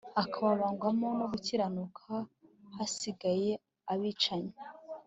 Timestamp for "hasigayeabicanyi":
2.75-4.53